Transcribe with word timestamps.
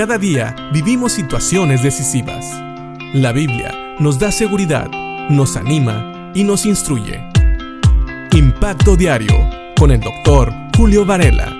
Cada 0.00 0.16
día 0.16 0.56
vivimos 0.72 1.12
situaciones 1.12 1.82
decisivas. 1.82 2.46
La 3.12 3.32
Biblia 3.32 3.96
nos 3.98 4.18
da 4.18 4.32
seguridad, 4.32 4.90
nos 5.28 5.58
anima 5.58 6.32
y 6.34 6.42
nos 6.42 6.64
instruye. 6.64 7.20
Impacto 8.32 8.96
Diario 8.96 9.34
con 9.78 9.90
el 9.90 10.00
doctor 10.00 10.54
Julio 10.74 11.04
Varela. 11.04 11.54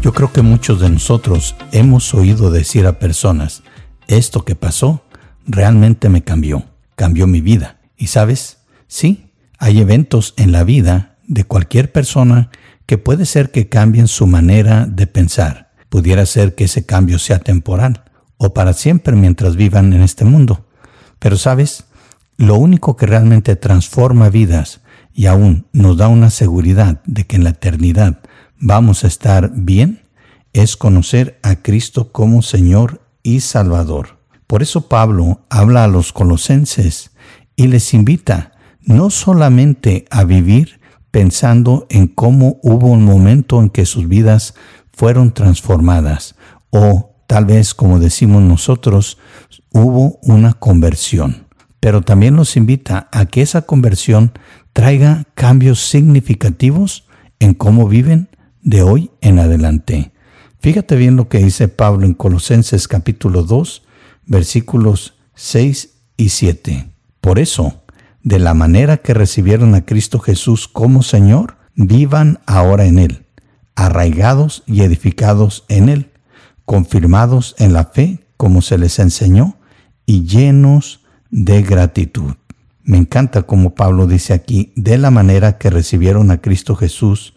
Yo 0.00 0.14
creo 0.14 0.32
que 0.32 0.40
muchos 0.40 0.80
de 0.80 0.88
nosotros 0.88 1.54
hemos 1.70 2.14
oído 2.14 2.50
decir 2.50 2.86
a 2.86 2.98
personas, 2.98 3.62
esto 4.08 4.46
que 4.46 4.54
pasó 4.54 5.04
realmente 5.46 6.08
me 6.08 6.24
cambió, 6.24 6.64
cambió 6.94 7.26
mi 7.26 7.42
vida. 7.42 7.80
Y 7.98 8.06
sabes, 8.06 8.60
sí, 8.86 9.26
hay 9.58 9.82
eventos 9.82 10.32
en 10.38 10.52
la 10.52 10.64
vida 10.64 11.18
de 11.26 11.44
cualquier 11.44 11.92
persona 11.92 12.50
que 12.92 12.98
puede 12.98 13.24
ser 13.24 13.50
que 13.50 13.70
cambien 13.70 14.06
su 14.06 14.26
manera 14.26 14.84
de 14.84 15.06
pensar. 15.06 15.72
Pudiera 15.88 16.26
ser 16.26 16.54
que 16.54 16.64
ese 16.64 16.84
cambio 16.84 17.18
sea 17.18 17.38
temporal 17.38 18.04
o 18.36 18.52
para 18.52 18.74
siempre 18.74 19.16
mientras 19.16 19.56
vivan 19.56 19.94
en 19.94 20.02
este 20.02 20.26
mundo. 20.26 20.66
Pero 21.18 21.38
sabes, 21.38 21.84
lo 22.36 22.56
único 22.56 22.94
que 22.94 23.06
realmente 23.06 23.56
transforma 23.56 24.28
vidas 24.28 24.82
y 25.14 25.24
aún 25.24 25.64
nos 25.72 25.96
da 25.96 26.08
una 26.08 26.28
seguridad 26.28 27.00
de 27.06 27.24
que 27.24 27.36
en 27.36 27.44
la 27.44 27.50
eternidad 27.56 28.18
vamos 28.58 29.04
a 29.04 29.06
estar 29.06 29.50
bien 29.54 30.02
es 30.52 30.76
conocer 30.76 31.40
a 31.42 31.62
Cristo 31.62 32.12
como 32.12 32.42
Señor 32.42 33.00
y 33.22 33.40
Salvador. 33.40 34.18
Por 34.46 34.62
eso 34.62 34.86
Pablo 34.86 35.46
habla 35.48 35.84
a 35.84 35.88
los 35.88 36.12
colosenses 36.12 37.12
y 37.56 37.68
les 37.68 37.94
invita 37.94 38.52
no 38.82 39.08
solamente 39.08 40.04
a 40.10 40.24
vivir 40.24 40.81
pensando 41.12 41.86
en 41.90 42.08
cómo 42.08 42.58
hubo 42.62 42.88
un 42.88 43.04
momento 43.04 43.62
en 43.62 43.70
que 43.70 43.86
sus 43.86 44.08
vidas 44.08 44.54
fueron 44.92 45.32
transformadas 45.32 46.34
o 46.70 47.14
tal 47.28 47.44
vez 47.44 47.74
como 47.74 48.00
decimos 48.00 48.42
nosotros, 48.42 49.18
hubo 49.70 50.18
una 50.22 50.54
conversión. 50.54 51.46
Pero 51.80 52.02
también 52.02 52.34
nos 52.34 52.56
invita 52.56 53.08
a 53.12 53.26
que 53.26 53.42
esa 53.42 53.62
conversión 53.62 54.32
traiga 54.72 55.26
cambios 55.34 55.80
significativos 55.80 57.06
en 57.40 57.54
cómo 57.54 57.88
viven 57.88 58.28
de 58.62 58.82
hoy 58.82 59.10
en 59.20 59.38
adelante. 59.38 60.12
Fíjate 60.60 60.96
bien 60.96 61.16
lo 61.16 61.28
que 61.28 61.38
dice 61.38 61.68
Pablo 61.68 62.06
en 62.06 62.14
Colosenses 62.14 62.88
capítulo 62.88 63.42
2, 63.42 63.82
versículos 64.26 65.14
6 65.34 65.90
y 66.16 66.28
7. 66.30 66.88
Por 67.20 67.38
eso, 67.38 67.81
de 68.22 68.38
la 68.38 68.54
manera 68.54 68.98
que 68.98 69.14
recibieron 69.14 69.74
a 69.74 69.84
Cristo 69.84 70.18
Jesús 70.18 70.68
como 70.68 71.02
Señor, 71.02 71.56
vivan 71.74 72.40
ahora 72.46 72.84
en 72.84 72.98
Él, 72.98 73.26
arraigados 73.74 74.62
y 74.66 74.82
edificados 74.82 75.64
en 75.68 75.88
Él, 75.88 76.10
confirmados 76.64 77.54
en 77.58 77.72
la 77.72 77.86
fe 77.86 78.24
como 78.36 78.62
se 78.62 78.78
les 78.78 78.98
enseñó 78.98 79.56
y 80.06 80.24
llenos 80.24 81.00
de 81.30 81.62
gratitud. 81.62 82.34
Me 82.84 82.98
encanta 82.98 83.42
como 83.42 83.74
Pablo 83.74 84.06
dice 84.06 84.32
aquí, 84.32 84.72
de 84.76 84.98
la 84.98 85.10
manera 85.10 85.58
que 85.58 85.70
recibieron 85.70 86.30
a 86.30 86.38
Cristo 86.40 86.74
Jesús 86.74 87.34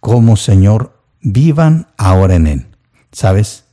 como 0.00 0.36
Señor, 0.36 1.00
vivan 1.20 1.88
ahora 1.96 2.34
en 2.34 2.46
Él. 2.46 2.66
¿Sabes? 3.12 3.64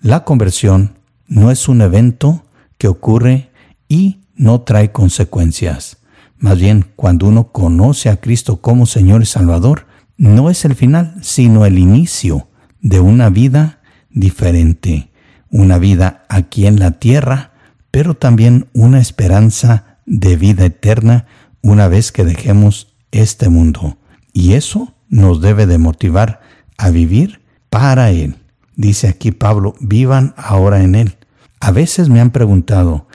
La 0.00 0.24
conversión 0.24 0.98
no 1.26 1.50
es 1.50 1.68
un 1.68 1.80
evento 1.80 2.44
que 2.78 2.88
ocurre 2.88 3.50
y 3.88 4.24
no 4.34 4.62
trae 4.62 4.92
consecuencias. 4.92 5.98
Más 6.42 6.58
bien, 6.58 6.86
cuando 6.96 7.28
uno 7.28 7.52
conoce 7.52 8.08
a 8.08 8.16
Cristo 8.16 8.60
como 8.60 8.84
Señor 8.84 9.22
y 9.22 9.26
Salvador, 9.26 9.86
no 10.16 10.50
es 10.50 10.64
el 10.64 10.74
final, 10.74 11.14
sino 11.22 11.66
el 11.66 11.78
inicio 11.78 12.48
de 12.80 12.98
una 12.98 13.30
vida 13.30 13.78
diferente, 14.10 15.12
una 15.50 15.78
vida 15.78 16.24
aquí 16.28 16.66
en 16.66 16.80
la 16.80 16.98
tierra, 16.98 17.52
pero 17.92 18.14
también 18.14 18.66
una 18.74 18.98
esperanza 18.98 19.98
de 20.04 20.34
vida 20.36 20.64
eterna 20.64 21.26
una 21.62 21.86
vez 21.86 22.10
que 22.10 22.24
dejemos 22.24 22.92
este 23.12 23.48
mundo. 23.48 23.98
Y 24.32 24.54
eso 24.54 24.94
nos 25.08 25.42
debe 25.42 25.66
de 25.66 25.78
motivar 25.78 26.40
a 26.76 26.90
vivir 26.90 27.40
para 27.70 28.10
Él. 28.10 28.34
Dice 28.74 29.06
aquí 29.06 29.30
Pablo, 29.30 29.76
vivan 29.78 30.34
ahora 30.36 30.82
en 30.82 30.96
Él. 30.96 31.18
A 31.60 31.70
veces 31.70 32.08
me 32.08 32.20
han 32.20 32.32
preguntado, 32.32 33.06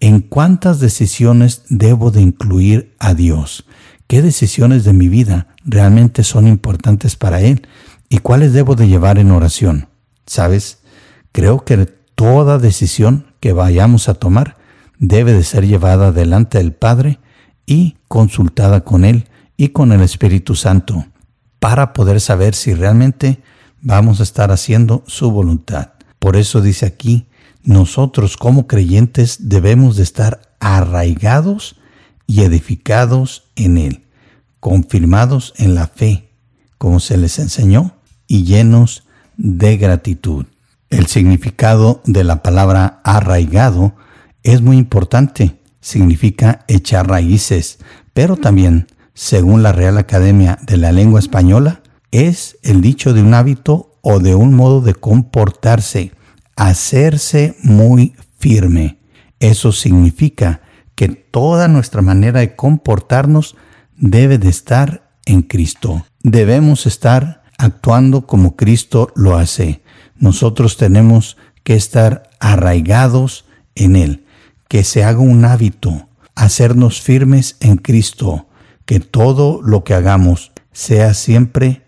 ¿En 0.00 0.20
cuántas 0.20 0.78
decisiones 0.78 1.62
debo 1.68 2.10
de 2.10 2.20
incluir 2.20 2.94
a 2.98 3.14
Dios? 3.14 3.64
¿Qué 4.06 4.22
decisiones 4.22 4.84
de 4.84 4.92
mi 4.92 5.08
vida 5.08 5.48
realmente 5.64 6.22
son 6.22 6.46
importantes 6.46 7.16
para 7.16 7.40
Él? 7.40 7.66
¿Y 8.08 8.18
cuáles 8.18 8.52
debo 8.52 8.74
de 8.74 8.88
llevar 8.88 9.18
en 9.18 9.30
oración? 9.30 9.88
¿Sabes? 10.26 10.80
Creo 11.32 11.64
que 11.64 11.86
toda 12.14 12.58
decisión 12.58 13.26
que 13.40 13.52
vayamos 13.52 14.08
a 14.08 14.14
tomar 14.14 14.58
debe 14.98 15.32
de 15.32 15.42
ser 15.42 15.66
llevada 15.66 16.12
delante 16.12 16.58
del 16.58 16.72
Padre 16.72 17.18
y 17.66 17.96
consultada 18.06 18.84
con 18.84 19.04
Él 19.04 19.28
y 19.56 19.68
con 19.68 19.92
el 19.92 20.02
Espíritu 20.02 20.54
Santo 20.54 21.06
para 21.58 21.92
poder 21.92 22.20
saber 22.20 22.54
si 22.54 22.74
realmente 22.74 23.42
vamos 23.80 24.20
a 24.20 24.24
estar 24.24 24.50
haciendo 24.50 25.04
su 25.06 25.30
voluntad. 25.30 25.92
Por 26.18 26.36
eso 26.36 26.60
dice 26.60 26.86
aquí, 26.86 27.26
nosotros 27.66 28.36
como 28.36 28.66
creyentes 28.66 29.48
debemos 29.48 29.96
de 29.96 30.04
estar 30.04 30.40
arraigados 30.60 31.76
y 32.26 32.42
edificados 32.42 33.50
en 33.56 33.76
Él, 33.76 34.04
confirmados 34.60 35.52
en 35.58 35.74
la 35.74 35.88
fe, 35.88 36.30
como 36.78 37.00
se 37.00 37.16
les 37.16 37.38
enseñó, 37.38 37.96
y 38.28 38.44
llenos 38.44 39.02
de 39.36 39.76
gratitud. 39.76 40.46
El 40.90 41.06
significado 41.08 42.00
de 42.04 42.22
la 42.22 42.42
palabra 42.42 43.00
arraigado 43.04 43.94
es 44.44 44.62
muy 44.62 44.78
importante. 44.78 45.60
Significa 45.80 46.64
echar 46.68 47.08
raíces, 47.08 47.78
pero 48.12 48.36
también, 48.36 48.86
según 49.12 49.64
la 49.64 49.72
Real 49.72 49.98
Academia 49.98 50.58
de 50.62 50.76
la 50.76 50.92
Lengua 50.92 51.18
Española, 51.18 51.82
es 52.12 52.58
el 52.62 52.80
dicho 52.80 53.12
de 53.12 53.22
un 53.22 53.34
hábito 53.34 53.98
o 54.02 54.20
de 54.20 54.36
un 54.36 54.54
modo 54.54 54.80
de 54.80 54.94
comportarse 54.94 56.12
hacerse 56.56 57.56
muy 57.62 58.14
firme. 58.38 58.98
Eso 59.38 59.72
significa 59.72 60.62
que 60.94 61.08
toda 61.08 61.68
nuestra 61.68 62.02
manera 62.02 62.40
de 62.40 62.56
comportarnos 62.56 63.56
debe 63.96 64.38
de 64.38 64.48
estar 64.48 65.10
en 65.26 65.42
Cristo. 65.42 66.06
Debemos 66.22 66.86
estar 66.86 67.44
actuando 67.58 68.26
como 68.26 68.56
Cristo 68.56 69.12
lo 69.14 69.36
hace. 69.36 69.82
Nosotros 70.16 70.76
tenemos 70.76 71.36
que 71.62 71.74
estar 71.74 72.30
arraigados 72.40 73.44
en 73.74 73.96
Él, 73.96 74.24
que 74.68 74.84
se 74.84 75.04
haga 75.04 75.20
un 75.20 75.44
hábito, 75.44 76.08
hacernos 76.34 77.00
firmes 77.02 77.56
en 77.60 77.76
Cristo, 77.76 78.48
que 78.86 79.00
todo 79.00 79.60
lo 79.62 79.84
que 79.84 79.94
hagamos 79.94 80.52
sea 80.72 81.12
siempre 81.14 81.82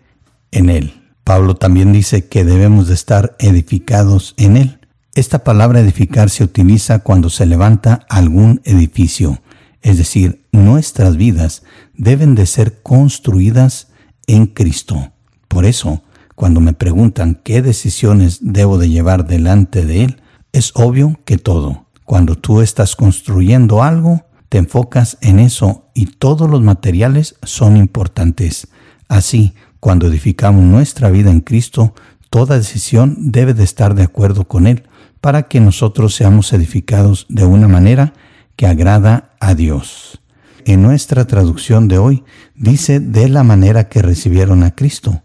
en 0.51 0.69
Él. 0.69 0.98
Pablo 1.29 1.55
también 1.55 1.93
dice 1.93 2.27
que 2.27 2.43
debemos 2.43 2.87
de 2.87 2.95
estar 2.95 3.35
edificados 3.37 4.33
en 4.37 4.57
Él. 4.57 4.79
Esta 5.13 5.43
palabra 5.43 5.79
edificar 5.79 6.31
se 6.31 6.43
utiliza 6.43 7.03
cuando 7.03 7.29
se 7.29 7.45
levanta 7.45 8.07
algún 8.09 8.61
edificio, 8.63 9.39
es 9.83 9.99
decir, 9.99 10.47
nuestras 10.51 11.17
vidas 11.17 11.61
deben 11.93 12.33
de 12.33 12.47
ser 12.47 12.81
construidas 12.81 13.89
en 14.25 14.47
Cristo. 14.47 15.11
Por 15.47 15.65
eso, 15.65 16.01
cuando 16.33 16.61
me 16.61 16.73
preguntan 16.73 17.39
qué 17.43 17.61
decisiones 17.61 18.39
debo 18.41 18.79
de 18.79 18.89
llevar 18.89 19.27
delante 19.27 19.85
de 19.85 20.05
Él, 20.05 20.21
es 20.51 20.71
obvio 20.73 21.19
que 21.25 21.37
todo. 21.37 21.85
Cuando 22.05 22.37
tú 22.39 22.61
estás 22.61 22.95
construyendo 22.95 23.83
algo, 23.83 24.25
te 24.49 24.57
enfocas 24.57 25.19
en 25.21 25.37
eso 25.37 25.91
y 25.93 26.07
todos 26.07 26.49
los 26.49 26.63
materiales 26.63 27.35
son 27.43 27.77
importantes. 27.77 28.67
Así, 29.07 29.53
cuando 29.79 30.07
edificamos 30.07 30.63
nuestra 30.63 31.09
vida 31.09 31.31
en 31.31 31.41
Cristo, 31.41 31.93
toda 32.29 32.57
decisión 32.57 33.31
debe 33.31 33.53
de 33.53 33.63
estar 33.63 33.95
de 33.95 34.03
acuerdo 34.03 34.47
con 34.47 34.67
Él 34.67 34.83
para 35.21 35.43
que 35.43 35.59
nosotros 35.59 36.15
seamos 36.15 36.53
edificados 36.53 37.25
de 37.29 37.45
una 37.45 37.67
manera 37.67 38.13
que 38.55 38.67
agrada 38.67 39.31
a 39.39 39.55
Dios. 39.55 40.21
En 40.65 40.81
nuestra 40.81 41.25
traducción 41.25 41.87
de 41.87 41.97
hoy 41.97 42.23
dice 42.55 42.99
de 42.99 43.29
la 43.29 43.43
manera 43.43 43.89
que 43.89 44.01
recibieron 44.01 44.63
a 44.63 44.75
Cristo, 44.75 45.23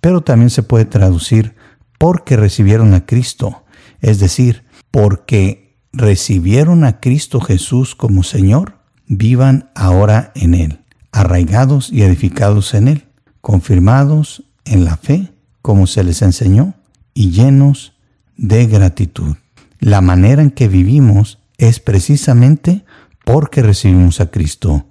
pero 0.00 0.22
también 0.22 0.50
se 0.50 0.62
puede 0.62 0.84
traducir 0.84 1.54
porque 1.98 2.36
recibieron 2.36 2.94
a 2.94 3.06
Cristo, 3.06 3.64
es 4.00 4.18
decir, 4.18 4.64
porque 4.90 5.78
recibieron 5.92 6.84
a 6.84 7.00
Cristo 7.00 7.40
Jesús 7.40 7.94
como 7.94 8.22
Señor, 8.22 8.78
vivan 9.06 9.70
ahora 9.74 10.32
en 10.34 10.54
Él, 10.54 10.80
arraigados 11.12 11.90
y 11.92 12.02
edificados 12.02 12.74
en 12.74 12.88
Él 12.88 13.05
confirmados 13.46 14.42
en 14.64 14.84
la 14.84 14.96
fe, 14.96 15.32
como 15.62 15.86
se 15.86 16.02
les 16.02 16.20
enseñó, 16.20 16.74
y 17.14 17.30
llenos 17.30 17.92
de 18.36 18.66
gratitud. 18.66 19.36
La 19.78 20.00
manera 20.00 20.42
en 20.42 20.50
que 20.50 20.66
vivimos 20.66 21.38
es 21.56 21.78
precisamente 21.78 22.84
porque 23.24 23.62
recibimos 23.62 24.20
a 24.20 24.32
Cristo. 24.32 24.86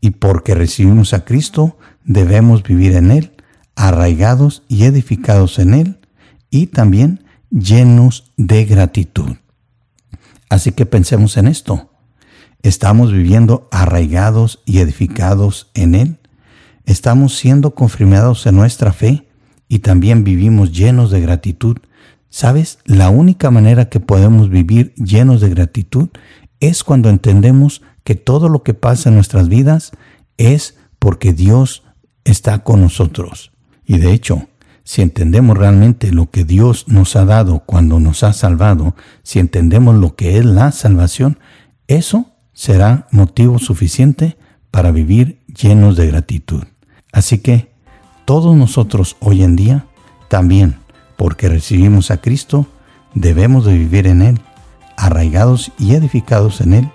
Y 0.00 0.10
porque 0.10 0.54
recibimos 0.54 1.14
a 1.14 1.24
Cristo, 1.24 1.78
debemos 2.04 2.62
vivir 2.62 2.94
en 2.94 3.10
Él, 3.10 3.32
arraigados 3.74 4.62
y 4.68 4.84
edificados 4.84 5.58
en 5.58 5.74
Él 5.74 5.98
y 6.48 6.68
también 6.68 7.24
llenos 7.50 8.30
de 8.36 8.66
gratitud. 8.66 9.32
Así 10.48 10.70
que 10.70 10.86
pensemos 10.86 11.36
en 11.36 11.48
esto. 11.48 11.90
¿Estamos 12.62 13.10
viviendo 13.10 13.68
arraigados 13.72 14.62
y 14.64 14.78
edificados 14.78 15.72
en 15.74 15.96
Él? 15.96 16.18
¿Estamos 16.86 17.36
siendo 17.36 17.74
confirmados 17.74 18.46
en 18.46 18.54
nuestra 18.54 18.92
fe 18.92 19.26
y 19.68 19.80
también 19.80 20.22
vivimos 20.22 20.70
llenos 20.70 21.10
de 21.10 21.20
gratitud? 21.20 21.78
¿Sabes? 22.30 22.78
La 22.84 23.10
única 23.10 23.50
manera 23.50 23.88
que 23.88 23.98
podemos 23.98 24.50
vivir 24.50 24.94
llenos 24.94 25.40
de 25.40 25.50
gratitud 25.50 26.10
es 26.60 26.84
cuando 26.84 27.10
entendemos 27.10 27.82
que 28.04 28.14
todo 28.14 28.48
lo 28.48 28.62
que 28.62 28.72
pasa 28.72 29.08
en 29.08 29.16
nuestras 29.16 29.48
vidas 29.48 29.90
es 30.38 30.76
porque 31.00 31.32
Dios 31.32 31.82
está 32.22 32.60
con 32.62 32.82
nosotros. 32.82 33.50
Y 33.84 33.98
de 33.98 34.12
hecho, 34.12 34.46
si 34.84 35.02
entendemos 35.02 35.58
realmente 35.58 36.12
lo 36.12 36.30
que 36.30 36.44
Dios 36.44 36.86
nos 36.86 37.16
ha 37.16 37.24
dado 37.24 37.64
cuando 37.66 37.98
nos 37.98 38.22
ha 38.22 38.32
salvado, 38.32 38.94
si 39.24 39.40
entendemos 39.40 39.96
lo 39.96 40.14
que 40.14 40.38
es 40.38 40.44
la 40.44 40.70
salvación, 40.70 41.40
eso 41.88 42.30
será 42.52 43.08
motivo 43.10 43.58
suficiente 43.58 44.36
para 44.70 44.92
vivir 44.92 45.42
llenos 45.48 45.96
de 45.96 46.06
gratitud. 46.06 46.62
Así 47.16 47.38
que 47.38 47.72
todos 48.26 48.54
nosotros 48.54 49.16
hoy 49.20 49.42
en 49.42 49.56
día, 49.56 49.86
también 50.28 50.76
porque 51.16 51.48
recibimos 51.48 52.10
a 52.10 52.20
Cristo, 52.20 52.66
debemos 53.14 53.64
de 53.64 53.72
vivir 53.72 54.06
en 54.06 54.20
Él, 54.20 54.38
arraigados 54.98 55.72
y 55.78 55.94
edificados 55.94 56.60
en 56.60 56.74
Él 56.74 56.90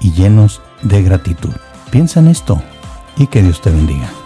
y 0.00 0.10
llenos 0.14 0.60
de 0.82 1.04
gratitud. 1.04 1.52
Piensa 1.92 2.18
en 2.18 2.26
esto 2.26 2.60
y 3.16 3.28
que 3.28 3.40
Dios 3.40 3.62
te 3.62 3.70
bendiga. 3.70 4.21